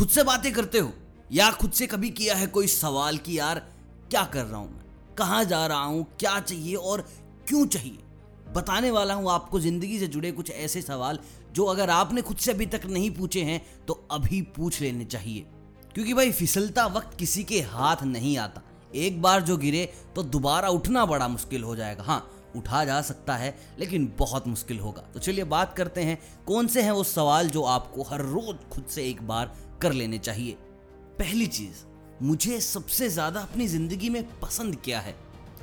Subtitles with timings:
[0.00, 0.92] खुद से बातें करते हो?
[1.32, 3.58] या खुद से कभी किया है कोई सवाल कि यार,
[4.10, 5.14] क्या कर रहा हूँ मैं?
[5.18, 6.06] कहाँ जा रहा हूँ?
[6.20, 7.00] क्या चाहिए और
[7.48, 7.98] क्यों चाहिए?
[8.54, 11.18] बताने वाला हूँ आपको ज़िंदगी से जुड़े कुछ ऐसे सवाल
[11.52, 15.46] जो अगर आपने खुद से अभी तक नहीं पूछे हैं तो अभी पूछ लेने चाहिए।
[15.94, 18.62] क्योंकि भाई, फिसलता वक्त किसी के हाथ नहीं आता।
[18.94, 23.36] एक बार जो गिरे तो दोबारा उठना बड़ा मुश्किल हो जाएगा। हाँ उठा जा सकता
[23.36, 27.48] है, लेकिन बहुत मुश्किल होगा। तो चलिए बात करते हैं, कौन से हैं वो सवाल
[27.48, 30.52] जो आपको हर रोज खुद से एक बार कर लेने चाहिए?
[31.18, 31.84] पहली चीज़,
[32.22, 35.14] मुझे सबसे ज़्यादा अपनी ज़िंदगी में पसंद क्या है?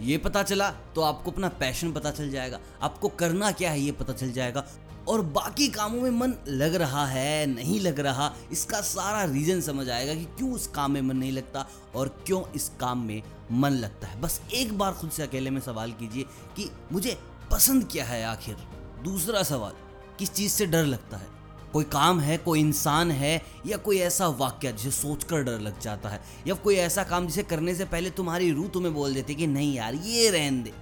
[0.00, 3.92] ये पता चला तो आपको अपना पैशन पता चल जाएगा। आपको करना क्या है, ये
[3.92, 4.66] पता चल जाएगा।
[5.08, 9.90] और बाकी कामों में मन लग रहा है, नहीं लग रहा, इसका सारा रीजन समझ
[9.90, 13.22] आएगा कि क्यों उस काम में मन नहीं लगता और क्यों इस काम में
[13.52, 16.22] मन लगता है। बस एक बार खुद से अकेले में सवाल कीजिए
[16.56, 17.18] कि मुझे
[17.50, 18.56] पसंद क्या है आखिर?
[19.04, 19.72] दूसरा सवाल,
[20.18, 21.26] किस चीज़ से डर लगता है?
[21.72, 26.08] कोई काम है, कोई इंसान है, या कोई ऐसा वाक्य जिसे सोचकर डर लग जाता
[26.08, 26.20] है?
[26.46, 29.74] या कोई ऐसा काम जिसे करने से पहले तुम्हारी रूह तुम्हें बोल देती कि नहीं
[29.74, 30.72] यार, ये रहन दे,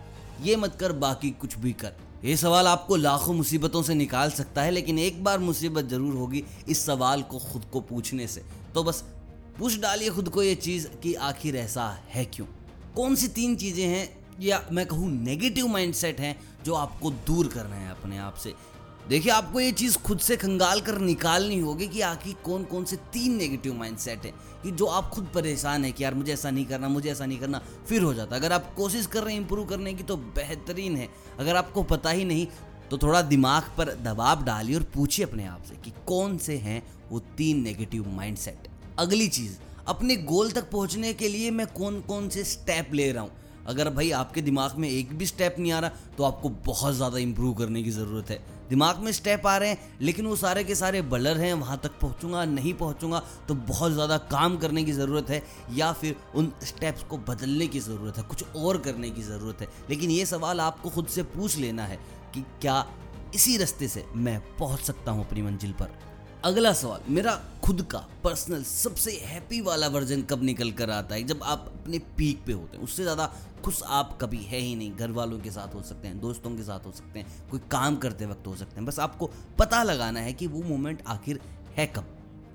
[0.42, 1.92] ये मत कर, बाकी कुछ भी कर।
[2.24, 6.44] ये सवाल आपको लाखों मुसीबतों से निकाल सकता है, लेकिन एक बार मुसीबत ज़रूर होगी
[6.68, 8.42] इस सवाल को खुद को पूछने से।
[8.74, 9.02] तो बस
[9.58, 12.46] पूछ डालिए खुद को ये चीज़ कि आखिर ऐसा है क्यों?
[12.96, 14.08] कौन सी तीन चीज़ें हैं
[14.40, 18.54] या मैं कहूँ नेगेटिव माइंडसेट हैं जो आपको दूर कर रहे हैं अपने आप से?
[19.08, 22.96] देखिए, आपको ये चीज़ खुद से खंगाल कर निकालनी होगी कि आखिर कौन कौन से
[23.12, 26.64] तीन नेगेटिव माइंडसेट हैं कि जो आप खुद परेशान है कि यार मुझे ऐसा नहीं
[26.66, 29.66] करना, मुझे ऐसा नहीं करना, फिर हो जाता अगर आप कोशिश कर रहे हैं इंप्रूव
[29.66, 31.08] करने की तो बेहतरीन है।
[31.38, 32.46] अगर आपको पता ही नहीं
[32.90, 36.82] तो थोड़ा दिमाग पर दबाव डालिए और पूछिए अपने आप से कि कौन से हैं
[37.10, 39.56] वो तीन नेगेटिव माइंडसेट अगली चीज़,
[39.88, 43.30] अपने गोल तक पहुँचने के लिए मैं कौन कौन से स्टेप ले रहा हूँ?
[43.66, 47.18] अगर भाई आपके दिमाग में एक भी स्टेप नहीं आ रहा तो आपको बहुत ज़्यादा
[47.18, 50.74] इम्प्रूव करने की ज़रूरत है। दिमाग में स्टेप आ रहे हैं, लेकिन वो सारे के
[50.74, 55.30] सारे बलर हैं, वहाँ तक पहुँचूँगा, नहीं पहुँचूँगा तो बहुत ज़्यादा काम करने की ज़रूरत
[55.30, 59.60] है, या फिर उन स्टेप्स को बदलने की ज़रूरत है, कुछ और करने की ज़रूरत
[59.60, 61.98] है। लेकिन ये सवाल आपको खुद से पूछ लेना है
[62.34, 62.84] कि क्या
[63.34, 65.98] इसी रास्ते से मैं पहुँच सकता हूँ अपनी मंजिल पर?
[66.44, 67.32] अगला सवाल, मेरा
[67.64, 71.22] खुद का पर्सनल सबसे हैप्पी वाला वर्जन कब निकल कर आता है?
[71.22, 73.26] जब आप अपने पीक पे होते हैं, उससे ज़्यादा
[73.64, 76.62] खुश आप कभी है ही नहीं। घर वालों के साथ हो सकते हैं, दोस्तों के
[76.62, 80.20] साथ हो सकते हैं, कोई काम करते वक्त हो सकते हैं। बस आपको पता लगाना
[80.20, 81.40] है कि वो मोमेंट आखिर
[81.76, 82.04] है कब।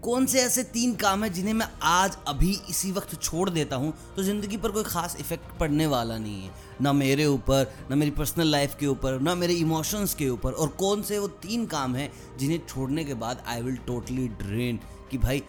[0.03, 3.94] कौन से ऐसे तीन काम हैं जिन्हें मैं आज अभी इसी वक्त छोड़ देता हूँ?
[4.16, 8.12] तो ज़िंदगी पर कोई ख़ास इफ़ेक्ट पड़ने वाला नहीं है। ना मेरे ऊपर, ना मेरी
[8.12, 11.96] पर्सनल लाइफ के ऊपर, ना मेरे इमोशंस के ऊपर। और कौन से वो तीन काम
[11.96, 14.80] हैं जिन्हें छोड़ने के बाद आई विल टोटली ड्रेन
[15.12, 15.44] कि भाई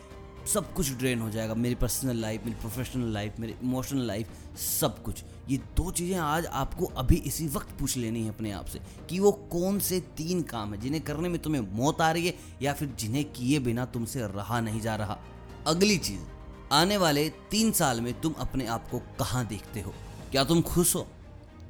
[0.49, 4.29] सब कुछ ड्रेन हो जाएगा। मेरी पर्सनल लाइफ मेरी प्रोफेशनल लाइफ मेरी इमोशनल लाइफ
[4.59, 8.67] सब कुछ। ये दो चीज़ें आज आपको अभी इसी वक्त पूछ लेनी है अपने आप
[8.67, 12.27] से कि वो कौन से तीन काम है जिन्हें करने में तुम्हें मौत आ रही
[12.27, 15.19] है या फिर जिन्हें किए बिना तुमसे रहा नहीं जा रहा।
[15.67, 16.21] अगली चीज़,
[16.73, 19.95] आने वाले तीन साल में तुम अपने आप को कहाँ देखते हो?
[20.31, 21.07] क्या तुम खुश हो?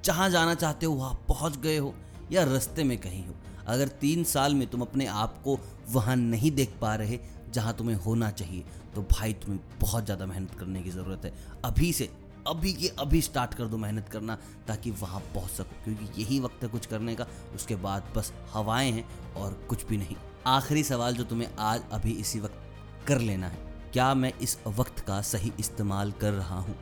[0.05, 1.95] जहाँ जाना चाहते हो, वहाँ पहुँच गए हो
[2.33, 3.35] या रस्ते में कहीं हो?
[3.67, 5.59] अगर तीन साल में तुम अपने आप को
[5.91, 8.65] वहाँ नहीं देख पा रहे जहाँ तुम्हें होना चाहिए
[8.95, 11.33] तो भाई तुम्हें बहुत ज़्यादा मेहनत करने की ज़रूरत है।
[11.65, 12.09] अभी से,
[12.47, 14.39] अभी के, अभी स्टार्ट कर दो मेहनत करना,
[14.69, 18.91] ताकि वहाँ पहुँच सको, क्योंकि यही वक्त है कुछ करने का। उसके बाद बस हवाएँ
[18.93, 20.17] हैं और कुछ भी नहीं।
[20.47, 25.01] आखिरी सवाल जो तुम्हें आज, अभी इसी वक्त कर लेना है। क्या मैं इस वक्त
[25.01, 26.77] का सही इस्तेमाल कर रहा हूँ?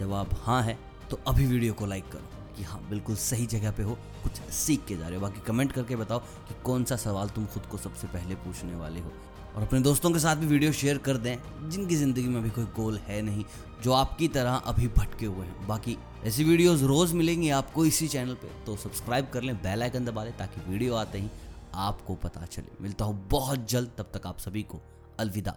[0.00, 0.78] जवाब हाँ है
[1.10, 4.84] तो अभी वीडियो को लाइक करो। कि हाँ बिल्कुल सही जगह पे हो, कुछ सीख
[4.86, 7.78] के जा रहे हो। बाकी कमेंट करके बताओ कि कौन सा सवाल तुम खुद को
[7.78, 9.12] सबसे पहले पूछने वाले हो।
[9.50, 11.36] और अपने दोस्तों के साथ भी वीडियो शेयर कर दें,
[11.70, 13.44] जिनकी ज़िंदगी में अभी कोई गोल है नहीं,
[13.82, 18.34] जो आपकी तरह अभी भटके हुए हैं। बाकी ऐसी वीडियोस रोज़ मिलेंगी आपको इसी चैनल
[18.34, 21.30] पे तो सब्सक्राइब कर लें, बेल आइकन दबा लें, ताकि वीडियो आते ही
[21.76, 24.80] आपको पता चले। मिलता हूँ बहुत जल्द, तब तक आप सभी को
[25.20, 25.56] अलविदा।